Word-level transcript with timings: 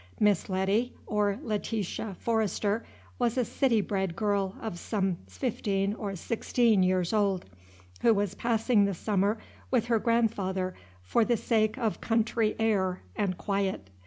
Miss 0.19 0.49
Letty 0.49 0.95
or 1.05 1.37
Letitia 1.43 2.15
Forrester 2.19 2.83
was 3.19 3.37
a 3.37 3.45
city 3.45 3.81
bred 3.81 4.15
girl 4.15 4.55
of 4.59 4.79
some 4.79 5.19
fifteen 5.27 5.93
or 5.93 6.15
sixteen 6.15 6.81
years 6.81 7.13
old, 7.13 7.45
who 8.01 8.11
was 8.15 8.33
passing 8.33 8.85
the 8.85 8.95
summer 8.95 9.37
with 9.69 9.85
her 9.85 9.99
grandfather 9.99 10.73
for 11.03 11.23
the 11.23 11.37
sake 11.37 11.77
of 11.77 12.01
country 12.01 12.55
air 12.57 13.03
and 13.15 13.37
quiet. 13.37 13.91